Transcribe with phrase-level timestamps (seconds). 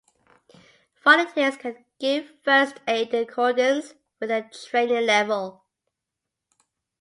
[1.03, 5.63] Volunteers can give first aid in accordance with their training level.